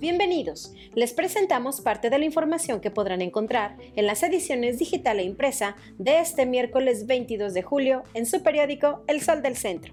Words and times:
Bienvenidos. 0.00 0.72
Les 0.94 1.12
presentamos 1.12 1.82
parte 1.82 2.08
de 2.08 2.18
la 2.18 2.24
información 2.24 2.80
que 2.80 2.90
podrán 2.90 3.20
encontrar 3.20 3.76
en 3.96 4.06
las 4.06 4.22
ediciones 4.22 4.78
digital 4.78 5.20
e 5.20 5.24
impresa 5.24 5.76
de 5.98 6.20
este 6.20 6.46
miércoles 6.46 7.06
22 7.06 7.52
de 7.52 7.60
julio 7.60 8.02
en 8.14 8.24
su 8.24 8.42
periódico 8.42 9.04
El 9.08 9.20
Sol 9.20 9.42
del 9.42 9.58
Centro. 9.58 9.92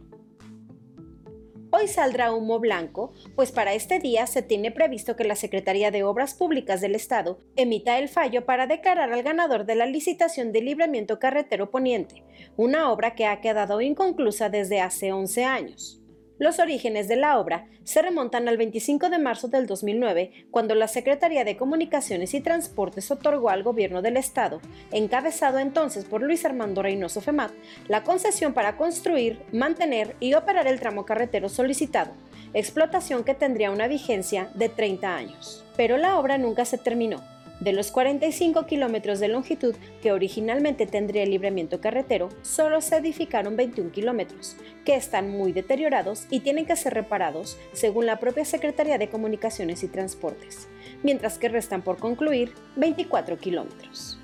Hoy 1.72 1.90
saldrá 1.90 2.34
humo 2.34 2.58
blanco, 2.60 3.12
pues 3.36 3.52
para 3.52 3.74
este 3.74 4.00
día 4.00 4.28
se 4.28 4.42
tiene 4.42 4.72
previsto 4.72 5.18
que 5.18 5.26
la 5.26 5.36
Secretaría 5.36 5.92
de 5.92 6.06
Obras 6.06 6.36
Públicas 6.36 6.80
del 6.80 6.96
Estado 6.96 7.40
emita 7.58 8.00
el 8.00 8.08
fallo 8.08 8.46
para 8.46 8.66
declarar 8.66 9.12
al 9.12 9.24
ganador 9.24 9.66
de 9.66 9.76
la 9.76 9.88
licitación 9.88 10.54
de 10.54 10.62
libramiento 10.62 11.20
carretero 11.20 11.70
poniente, 11.70 12.24
una 12.56 12.94
obra 12.94 13.14
que 13.14 13.26
ha 13.26 13.42
quedado 13.42 13.82
inconclusa 13.82 14.48
desde 14.48 14.80
hace 14.80 15.12
11 15.12 15.44
años. 15.44 16.02
Los 16.40 16.60
orígenes 16.60 17.08
de 17.08 17.16
la 17.16 17.40
obra 17.40 17.66
se 17.84 18.02
remontan 18.02 18.48
al 18.48 18.58
25 18.58 19.10
de 19.10 19.18
marzo 19.18 19.48
del 19.48 19.66
2009, 19.66 20.48
cuando 20.52 20.76
la 20.76 20.88
Secretaría 20.88 21.44
de 21.44 21.58
Comunicaciones 21.58 22.34
y 22.36 22.42
Transportes 22.42 23.10
otorgó 23.10 23.50
al 23.50 23.64
gobierno 23.64 24.04
del 24.04 24.18
Estado, 24.18 24.62
encabezado 24.92 25.58
entonces 25.58 26.06
por 26.06 26.22
Luis 26.22 26.46
Armando 26.46 26.84
Reynoso 26.84 27.22
Femat, 27.22 27.52
la 27.88 28.04
concesión 28.04 28.54
para 28.54 28.78
construir, 28.78 29.42
mantener 29.52 30.16
y 30.20 30.36
operar 30.36 30.68
el 30.68 30.80
tramo 30.80 31.06
carretero 31.06 31.50
solicitado, 31.50 32.12
explotación 32.54 33.24
que 33.24 33.34
tendría 33.34 33.72
una 33.72 33.88
vigencia 33.88 34.50
de 34.54 34.70
30 34.70 35.16
años. 35.16 35.66
Pero 35.76 35.98
la 35.98 36.20
obra 36.20 36.38
nunca 36.38 36.66
se 36.66 36.78
terminó 36.78 37.24
de 37.60 37.74
los 37.74 37.92
45 37.92 38.66
kilómetros 38.66 39.20
de 39.20 39.28
longitud 39.28 39.76
que 40.02 40.12
originalmente 40.12 40.86
tendría 40.86 41.24
el 41.24 41.32
libramiento 41.32 41.82
carretero, 41.82 42.30
solo 42.42 42.82
se 42.82 42.98
edificaron 42.98 43.56
21 43.56 43.92
kilómetros, 43.92 44.56
que 44.86 44.96
están 44.96 45.30
muy 45.30 45.52
deteriorados 45.52 46.28
y 46.30 46.42
tienen 46.42 46.66
que 46.66 46.76
ser 46.76 46.94
reparados, 46.94 47.58
según 47.74 48.06
la 48.06 48.20
propia 48.20 48.46
Secretaría 48.46 48.98
de 48.98 49.10
Comunicaciones 49.10 49.84
y 49.84 49.88
Transportes, 49.88 50.68
mientras 51.04 51.38
que 51.38 51.50
restan 51.50 51.82
por 51.82 51.98
concluir 51.98 52.54
24 52.76 53.38
kilómetros. 53.38 54.20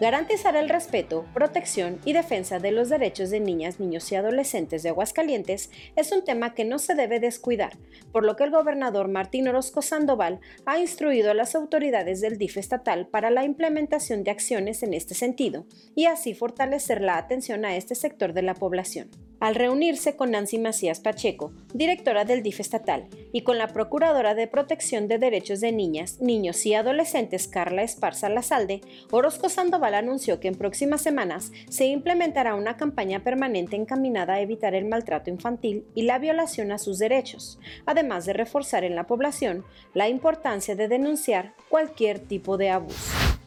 Garantizar 0.00 0.56
el 0.56 0.70
respeto, 0.70 1.26
protección 1.34 2.00
y 2.06 2.14
defensa 2.14 2.58
de 2.58 2.72
los 2.72 2.88
derechos 2.88 3.28
de 3.28 3.38
niñas, 3.38 3.80
niños 3.80 4.10
y 4.10 4.14
adolescentes 4.14 4.82
de 4.82 4.88
Aguascalientes 4.88 5.70
es 5.94 6.10
un 6.10 6.24
tema 6.24 6.54
que 6.54 6.64
no 6.64 6.78
se 6.78 6.94
debe 6.94 7.20
descuidar, 7.20 7.76
por 8.10 8.24
lo 8.24 8.34
que 8.34 8.44
el 8.44 8.50
gobernador 8.50 9.08
Martín 9.08 9.46
Orozco 9.46 9.82
Sandoval 9.82 10.40
ha 10.64 10.78
instruido 10.78 11.30
a 11.30 11.34
las 11.34 11.54
autoridades 11.54 12.22
del 12.22 12.38
DIF 12.38 12.56
estatal 12.56 13.08
para 13.08 13.28
la 13.28 13.44
implementación 13.44 14.24
de 14.24 14.30
acciones 14.30 14.82
en 14.82 14.94
este 14.94 15.14
sentido 15.14 15.66
y 15.94 16.06
así 16.06 16.32
fortalecer 16.32 17.02
la 17.02 17.18
atención 17.18 17.66
a 17.66 17.76
este 17.76 17.94
sector 17.94 18.32
de 18.32 18.40
la 18.40 18.54
población 18.54 19.10
al 19.40 19.54
reunirse 19.54 20.14
con 20.16 20.30
Nancy 20.30 20.58
Macías 20.58 21.00
Pacheco, 21.00 21.52
directora 21.72 22.24
del 22.24 22.42
DIF 22.42 22.60
estatal, 22.60 23.08
y 23.32 23.42
con 23.42 23.58
la 23.58 23.68
Procuradora 23.68 24.34
de 24.34 24.46
Protección 24.46 25.08
de 25.08 25.18
Derechos 25.18 25.60
de 25.60 25.72
Niñas, 25.72 26.20
Niños 26.20 26.64
y 26.66 26.74
Adolescentes 26.74 27.48
Carla 27.48 27.82
Esparza 27.82 28.28
Lazalde, 28.28 28.82
Orozco 29.10 29.48
Sandoval 29.48 29.94
anunció 29.94 30.38
que 30.38 30.48
en 30.48 30.54
próximas 30.54 31.00
semanas 31.00 31.52
se 31.68 31.86
implementará 31.86 32.54
una 32.54 32.76
campaña 32.76 33.24
permanente 33.24 33.76
encaminada 33.76 34.34
a 34.34 34.40
evitar 34.40 34.74
el 34.74 34.84
maltrato 34.84 35.30
infantil 35.30 35.86
y 35.94 36.02
la 36.02 36.18
violación 36.18 36.70
a 36.72 36.78
sus 36.78 36.98
derechos, 36.98 37.58
además 37.86 38.26
de 38.26 38.34
reforzar 38.34 38.84
en 38.84 38.94
la 38.94 39.06
población 39.06 39.64
la 39.94 40.08
importancia 40.08 40.76
de 40.76 40.88
denunciar 40.88 41.54
cualquier 41.68 42.18
tipo 42.18 42.56
de 42.56 42.70
abuso. 42.70 43.39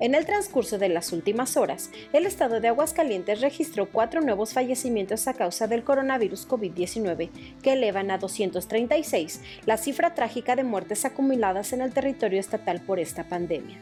En 0.00 0.14
el 0.14 0.24
transcurso 0.24 0.78
de 0.78 0.88
las 0.88 1.12
últimas 1.12 1.58
horas, 1.58 1.90
el 2.14 2.24
estado 2.24 2.60
de 2.60 2.68
Aguascalientes 2.68 3.42
registró 3.42 3.90
cuatro 3.90 4.22
nuevos 4.22 4.54
fallecimientos 4.54 5.28
a 5.28 5.34
causa 5.34 5.66
del 5.66 5.84
coronavirus 5.84 6.48
COVID-19, 6.48 7.28
que 7.62 7.74
elevan 7.74 8.10
a 8.10 8.16
236 8.16 9.42
la 9.66 9.76
cifra 9.76 10.14
trágica 10.14 10.56
de 10.56 10.64
muertes 10.64 11.04
acumuladas 11.04 11.74
en 11.74 11.82
el 11.82 11.92
territorio 11.92 12.40
estatal 12.40 12.80
por 12.80 12.98
esta 12.98 13.28
pandemia 13.28 13.76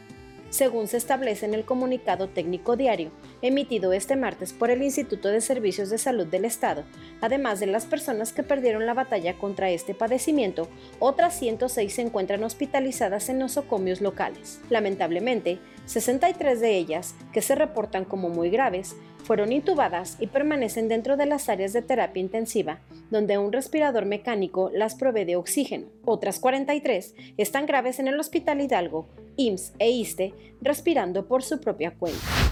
según 0.49 0.87
se 0.87 0.97
establece 0.97 1.45
en 1.45 1.53
el 1.53 1.65
comunicado 1.65 2.29
técnico 2.29 2.75
diario 2.75 3.11
emitido 3.41 3.93
este 3.93 4.15
martes 4.15 4.53
por 4.53 4.71
el 4.71 4.81
Instituto 4.81 5.29
de 5.29 5.41
Servicios 5.41 5.89
de 5.89 5.97
Salud 5.97 6.27
del 6.27 6.45
Estado. 6.45 6.83
Además 7.21 7.59
de 7.59 7.67
las 7.67 7.85
personas 7.85 8.33
que 8.33 8.43
perdieron 8.43 8.85
la 8.85 8.93
batalla 8.93 9.37
contra 9.37 9.69
este 9.69 9.93
padecimiento, 9.93 10.67
otras 10.99 11.37
106 11.37 11.93
se 11.93 12.01
encuentran 12.01 12.43
hospitalizadas 12.43 13.29
en 13.29 13.39
nosocomios 13.39 14.01
locales. 14.01 14.59
Lamentablemente, 14.69 15.59
63 15.85 16.59
de 16.59 16.77
ellas, 16.77 17.15
que 17.33 17.41
se 17.41 17.55
reportan 17.55 18.05
como 18.05 18.29
muy 18.29 18.49
graves, 18.49 18.95
fueron 19.23 19.51
intubadas 19.51 20.17
y 20.19 20.27
permanecen 20.27 20.87
dentro 20.87 21.17
de 21.17 21.25
las 21.25 21.49
áreas 21.49 21.73
de 21.73 21.81
terapia 21.81 22.21
intensiva, 22.21 22.79
donde 23.09 23.37
un 23.37 23.51
respirador 23.51 24.05
mecánico 24.05 24.71
las 24.73 24.95
provee 24.95 25.25
de 25.25 25.35
oxígeno. 25.35 25.87
Otras 26.05 26.39
43 26.39 27.15
están 27.37 27.65
graves 27.65 27.99
en 27.99 28.07
el 28.07 28.19
Hospital 28.19 28.61
Hidalgo, 28.61 29.07
IMSS 29.35 29.73
e 29.79 29.91
ISTE, 29.91 30.33
respirando 30.61 31.27
por 31.27 31.43
su 31.43 31.59
propia 31.59 31.91
cuenta. 31.91 32.48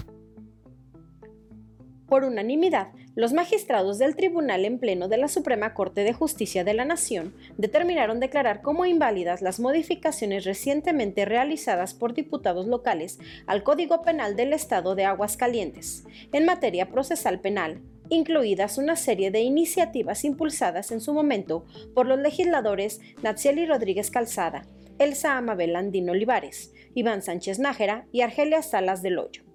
Por 2.08 2.24
unanimidad, 2.24 2.88
los 3.16 3.34
magistrados 3.34 3.98
del 3.98 4.16
Tribunal 4.16 4.64
en 4.64 4.78
Pleno 4.78 5.08
de 5.08 5.18
la 5.18 5.28
Suprema 5.28 5.74
Corte 5.74 6.04
de 6.04 6.14
Justicia 6.14 6.64
de 6.64 6.72
la 6.72 6.86
Nación 6.86 7.34
determinaron 7.58 8.18
declarar 8.18 8.62
como 8.62 8.86
inválidas 8.86 9.42
las 9.42 9.60
modificaciones 9.60 10.44
recientemente 10.44 11.26
realizadas 11.26 11.92
por 11.92 12.14
diputados 12.14 12.66
locales 12.66 13.18
al 13.46 13.62
Código 13.62 14.00
Penal 14.00 14.36
del 14.36 14.54
Estado 14.54 14.94
de 14.94 15.04
Aguascalientes 15.04 16.04
en 16.32 16.46
materia 16.46 16.88
procesal 16.88 17.40
penal, 17.40 17.82
incluidas 18.08 18.78
una 18.78 18.96
serie 18.96 19.30
de 19.30 19.40
iniciativas 19.40 20.24
impulsadas 20.24 20.90
en 20.92 21.02
su 21.02 21.12
momento 21.12 21.66
por 21.94 22.06
los 22.06 22.18
legisladores 22.18 23.00
Natsieli 23.22 23.66
Rodríguez 23.66 24.10
Calzada, 24.10 24.64
Elsa 24.98 25.36
Amabel 25.36 25.76
Andino 25.76 26.12
Olivares, 26.12 26.72
Iván 26.94 27.20
Sánchez 27.20 27.58
Nájera 27.58 28.06
y 28.12 28.22
Argelia 28.22 28.62
Salas 28.62 29.02
del 29.02 29.18
Hoyo 29.18 29.47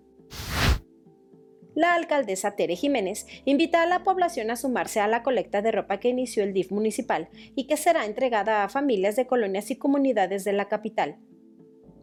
la 1.75 1.93
alcaldesa 1.93 2.55
Tere 2.55 2.75
Jiménez 2.75 3.25
invita 3.45 3.81
a 3.81 3.87
la 3.87 4.03
población 4.03 4.51
a 4.51 4.55
sumarse 4.55 4.99
a 4.99 5.07
la 5.07 5.23
colecta 5.23 5.61
de 5.61 5.71
ropa 5.71 5.99
que 5.99 6.09
inició 6.09 6.43
el 6.43 6.53
DIF 6.53 6.71
municipal 6.71 7.29
y 7.55 7.65
que 7.65 7.77
será 7.77 8.05
entregada 8.05 8.63
a 8.63 8.69
familias 8.69 9.15
de 9.15 9.27
colonias 9.27 9.71
y 9.71 9.75
comunidades 9.75 10.43
de 10.43 10.53
la 10.53 10.67
capital. 10.67 11.17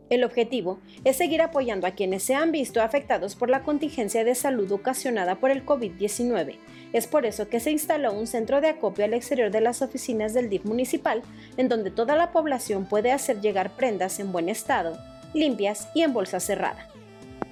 El 0.09 0.25
objetivo 0.25 0.81
es 1.05 1.17
seguir 1.17 1.41
apoyando 1.41 1.87
a 1.87 1.93
quienes 1.93 2.25
se 2.25 2.35
han 2.35 2.51
visto 2.51 2.83
afectados 2.83 3.37
por 3.37 3.49
la 3.49 3.63
contingencia 3.63 4.25
de 4.25 4.35
salud 4.35 4.71
ocasionada 4.73 5.37
por 5.37 5.53
el 5.53 5.65
COVID-19. 5.65 6.59
Es 6.93 7.07
por 7.07 7.27
eso 7.27 7.49
que 7.49 7.61
se 7.61 7.71
instaló 7.71 8.13
un 8.13 8.27
centro 8.27 8.61
de 8.61 8.71
acopio 8.71 9.05
al 9.05 9.15
exterior 9.15 9.53
de 9.53 9.61
las 9.61 9.83
oficinas 9.83 10.35
del 10.35 10.51
DIF 10.51 10.65
municipal, 10.65 11.23
en 11.57 11.69
donde 11.69 11.93
toda 11.93 12.17
la 12.17 12.33
población 12.33 12.87
puede 12.87 13.13
hacer 13.13 13.41
llegar 13.41 13.77
prendas 13.77 14.19
en 14.19 14.33
buen 14.33 14.49
estado, 14.49 14.99
limpias 15.33 15.89
y 15.95 16.03
en 16.03 16.13
bolsa 16.13 16.41
cerrada. 16.41 16.90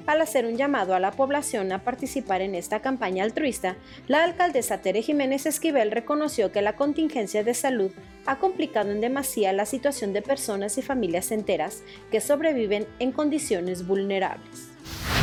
Al 0.08 0.22
hacer 0.22 0.46
un 0.46 0.56
llamado 0.56 0.94
a 0.94 1.00
la 1.00 1.10
población 1.10 1.70
a 1.70 1.84
participar 1.84 2.40
en 2.40 2.54
esta 2.54 2.80
campaña 2.80 3.24
altruista, 3.24 3.76
la 4.06 4.24
alcaldesa 4.24 4.80
Tere 4.80 5.02
Jiménez 5.02 5.44
Esquivel 5.44 5.90
reconoció 5.90 6.50
que 6.50 6.62
la 6.62 6.76
contingencia 6.76 7.44
de 7.44 7.52
salud 7.52 7.92
ha 8.24 8.38
complicado 8.38 8.90
en 8.90 9.02
demasía 9.02 9.52
la 9.52 9.66
situación 9.66 10.14
de 10.14 10.22
personas 10.22 10.78
y 10.78 10.82
familias 10.82 11.30
enteras 11.30 11.82
que 12.10 12.22
sobreviven 12.22 12.86
en 13.00 13.12
condiciones 13.12 13.86
vulnerables. 13.86 14.70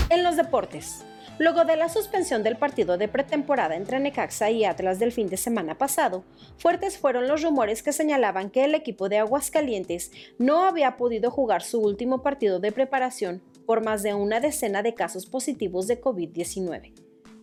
En 0.10 0.24
los 0.24 0.36
deportes, 0.36 1.04
Luego 1.38 1.66
de 1.66 1.76
la 1.76 1.90
suspensión 1.90 2.44
del 2.44 2.56
partido 2.56 2.98
de 2.98 3.10
pretemporada 3.10 3.76
entre 3.76 4.00
Necaxa 4.00 4.52
y 4.52 4.64
Atlas 4.64 5.00
del 5.00 5.12
fin 5.12 5.28
de 5.28 5.36
semana 5.36 5.78
pasado, 5.78 6.24
fuertes 6.58 6.98
fueron 6.98 7.28
los 7.28 7.42
rumores 7.42 7.84
que 7.84 7.92
señalaban 7.92 8.50
que 8.50 8.64
el 8.64 8.74
equipo 8.74 9.10
de 9.10 9.18
Aguascalientes 9.18 10.14
no 10.38 10.64
había 10.64 10.96
podido 10.96 11.32
jugar 11.32 11.62
su 11.62 11.82
último 11.82 12.22
partido 12.22 12.62
de 12.62 12.72
preparación 12.72 13.42
por 13.66 13.84
más 13.84 14.04
de 14.04 14.14
una 14.14 14.40
decena 14.40 14.84
de 14.84 14.94
casos 14.94 15.26
positivos 15.26 15.88
de 15.88 16.00
COVID-19. 16.02 16.94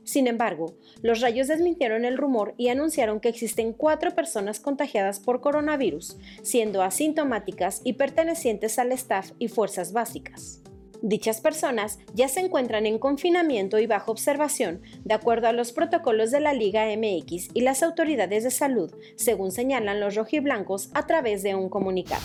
Sin 0.05 0.27
embargo, 0.27 0.75
los 1.01 1.21
rayos 1.21 1.49
desmintieron 1.49 2.05
el 2.05 2.17
rumor 2.17 2.55
y 2.57 2.69
anunciaron 2.69 3.21
que 3.21 3.29
existen 3.29 3.73
cuatro 3.73 4.15
personas 4.15 4.59
contagiadas 4.59 5.21
por 5.21 5.41
coronavirus, 5.41 6.17
siendo 6.43 6.83
asintomáticas 6.83 7.81
y 7.85 7.95
pertenecientes 7.95 8.79
al 8.79 8.93
staff 8.93 9.31
y 9.39 9.49
fuerzas 9.49 9.93
básicas. 9.93 10.61
Dichas 11.05 11.41
personas 11.41 11.99
ya 12.15 12.29
se 12.29 12.41
encuentran 12.41 12.87
en 12.87 13.01
confinamiento 13.01 13.81
y 13.81 13.87
bajo 13.87 14.13
observación, 14.13 14.83
de 15.05 15.15
acuerdo 15.15 15.49
a 15.49 15.53
los 15.53 15.73
protocolos 15.73 16.31
de 16.31 16.39
la 16.39 16.55
Liga 16.55 16.87
MX 16.97 17.51
y 17.55 17.63
las 17.63 17.83
autoridades 17.83 18.45
de 18.45 18.53
salud, 18.53 18.95
según 19.17 19.51
señalan 19.51 19.99
los 19.99 20.15
rojiblancos 20.15 20.91
a 20.95 21.07
través 21.07 21.43
de 21.43 21.57
un 21.57 21.69
comunicado. 21.69 22.23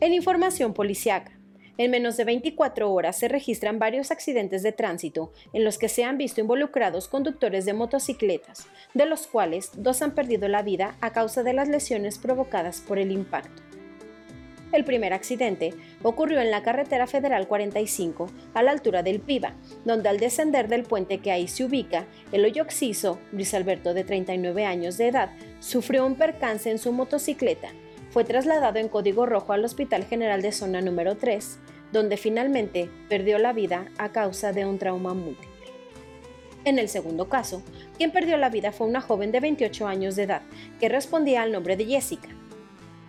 En 0.00 0.12
información 0.14 0.74
policiaca, 0.74 1.38
en 1.78 1.90
menos 1.90 2.16
de 2.16 2.24
24 2.24 2.92
horas 2.92 3.16
se 3.16 3.28
registran 3.28 3.78
varios 3.78 4.10
accidentes 4.10 4.62
de 4.62 4.72
tránsito 4.72 5.32
en 5.52 5.64
los 5.64 5.78
que 5.78 5.88
se 5.88 6.04
han 6.04 6.18
visto 6.18 6.40
involucrados 6.40 7.08
conductores 7.08 7.64
de 7.64 7.72
motocicletas, 7.72 8.66
de 8.94 9.06
los 9.06 9.26
cuales 9.26 9.70
dos 9.76 10.02
han 10.02 10.14
perdido 10.14 10.48
la 10.48 10.62
vida 10.62 10.96
a 11.00 11.12
causa 11.12 11.42
de 11.42 11.54
las 11.54 11.68
lesiones 11.68 12.18
provocadas 12.18 12.80
por 12.80 12.98
el 12.98 13.10
impacto. 13.10 13.62
El 14.72 14.84
primer 14.84 15.12
accidente 15.12 15.74
ocurrió 16.02 16.40
en 16.40 16.50
la 16.50 16.62
carretera 16.62 17.06
federal 17.06 17.46
45, 17.46 18.30
a 18.54 18.62
la 18.62 18.70
altura 18.70 19.02
del 19.02 19.20
Piva, 19.20 19.54
donde 19.84 20.08
al 20.08 20.18
descender 20.18 20.68
del 20.68 20.84
puente 20.84 21.18
que 21.18 21.30
ahí 21.30 21.46
se 21.46 21.64
ubica, 21.64 22.06
el 22.32 22.44
hoyo 22.46 22.66
Luis 23.32 23.52
Alberto 23.52 23.92
de 23.92 24.04
39 24.04 24.64
años 24.64 24.96
de 24.96 25.08
edad, 25.08 25.30
sufrió 25.60 26.06
un 26.06 26.14
percance 26.14 26.70
en 26.70 26.78
su 26.78 26.90
motocicleta 26.92 27.68
fue 28.12 28.24
trasladado 28.24 28.78
en 28.78 28.88
código 28.88 29.24
rojo 29.24 29.54
al 29.54 29.64
Hospital 29.64 30.04
General 30.04 30.42
de 30.42 30.52
Zona 30.52 30.82
número 30.82 31.16
3, 31.16 31.58
donde 31.92 32.18
finalmente 32.18 32.90
perdió 33.08 33.38
la 33.38 33.54
vida 33.54 33.86
a 33.96 34.12
causa 34.12 34.52
de 34.52 34.66
un 34.66 34.78
trauma 34.78 35.14
múltiple. 35.14 35.48
En 36.66 36.78
el 36.78 36.90
segundo 36.90 37.30
caso, 37.30 37.62
quien 37.96 38.12
perdió 38.12 38.36
la 38.36 38.50
vida 38.50 38.70
fue 38.70 38.86
una 38.86 39.00
joven 39.00 39.32
de 39.32 39.40
28 39.40 39.86
años 39.86 40.14
de 40.14 40.24
edad, 40.24 40.42
que 40.78 40.90
respondía 40.90 41.40
al 41.40 41.52
nombre 41.52 41.78
de 41.78 41.86
Jessica, 41.86 42.28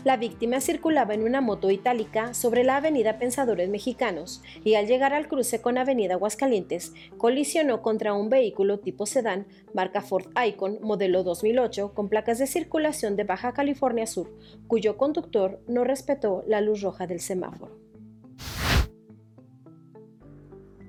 la 0.04 0.18
víctima 0.18 0.60
circulaba 0.60 1.14
en 1.14 1.24
una 1.24 1.40
moto 1.40 1.72
itálica 1.72 2.34
sobre 2.34 2.64
la 2.64 2.78
avenida 2.78 3.20
Pensadores 3.20 3.70
Mexicanos 3.70 4.42
y 4.64 4.76
al 4.76 4.88
llegar 4.88 5.14
al 5.14 5.28
cruce 5.28 5.62
con 5.62 5.78
avenida 5.78 6.16
Aguascalientes 6.16 6.94
colisionó 7.18 7.82
contra 7.82 8.14
un 8.14 8.30
vehículo 8.30 8.80
tipo 8.80 9.06
sedán 9.06 9.48
marca 9.74 10.02
Ford 10.02 10.28
Icon 10.46 10.80
modelo 10.82 11.24
2008 11.24 11.94
con 11.94 12.10
placas 12.10 12.40
de 12.40 12.48
circulación 12.48 13.16
de 13.16 13.24
Baja 13.24 13.54
California 13.54 14.06
Sur, 14.06 14.30
cuyo 14.68 14.98
conductor 14.98 15.60
no 15.68 15.84
respetó 15.84 16.44
la 16.48 16.62
luz 16.62 16.82
roja 16.82 17.08
del 17.08 17.20
semáforo. 17.20 17.83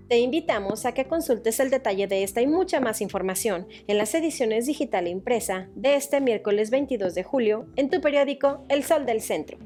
Te 0.08 0.18
invitamos 0.18 0.84
a 0.84 0.92
que 0.92 1.06
consultes 1.06 1.60
el 1.60 1.70
detalle 1.70 2.06
de 2.06 2.24
esta 2.24 2.42
y 2.42 2.46
mucha 2.46 2.78
más 2.78 3.00
información 3.00 3.66
en 3.86 3.96
las 3.96 4.14
ediciones 4.14 4.66
digital 4.66 5.06
e 5.06 5.10
impresa 5.10 5.70
de 5.74 5.94
este 5.94 6.20
miércoles 6.20 6.70
22 6.70 7.14
de 7.14 7.24
julio 7.24 7.66
en 7.76 7.88
tu 7.88 8.02
periódico 8.02 8.66
El 8.68 8.84
Sol 8.84 9.06
del 9.06 9.22
Centro. 9.22 9.56